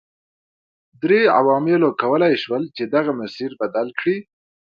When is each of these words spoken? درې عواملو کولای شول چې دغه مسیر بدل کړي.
درې 1.01 1.21
عواملو 1.39 1.89
کولای 2.01 2.33
شول 2.43 2.63
چې 2.75 2.83
دغه 2.95 3.11
مسیر 3.21 3.51
بدل 3.61 3.87
کړي. 3.99 4.17